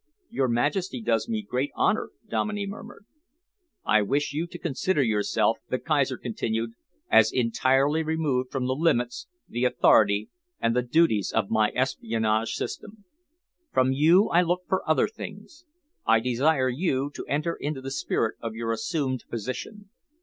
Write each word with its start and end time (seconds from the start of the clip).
"Your 0.31 0.47
Majesty 0.47 0.99
does 0.99 1.29
me 1.29 1.43
great 1.43 1.69
honour," 1.77 2.09
Dominey 2.27 2.65
murmured. 2.65 3.05
"I 3.85 4.01
wish 4.01 4.33
you 4.33 4.47
to 4.47 4.57
consider 4.57 5.03
yourself," 5.03 5.59
the 5.69 5.77
Kaiser 5.77 6.17
continued, 6.17 6.71
"as 7.11 7.31
entirely 7.31 8.01
removed 8.01 8.51
from 8.51 8.65
the 8.65 8.73
limits, 8.73 9.27
the 9.47 9.63
authority 9.63 10.29
and 10.59 10.75
the 10.75 10.81
duties 10.81 11.31
of 11.31 11.51
my 11.51 11.71
espionage 11.75 12.53
system. 12.53 13.03
From 13.71 13.91
you 13.91 14.27
I 14.29 14.41
look 14.41 14.63
for 14.67 14.81
other 14.89 15.07
things. 15.07 15.65
I 16.03 16.19
desire 16.19 16.67
you 16.67 17.11
to 17.13 17.25
enter 17.27 17.53
into 17.53 17.79
the 17.79 17.91
spirit 17.91 18.37
of 18.41 18.55
your 18.55 18.71
assumed 18.71 19.25
position. 19.29 19.91